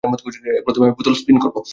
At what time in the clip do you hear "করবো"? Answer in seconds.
1.39-1.61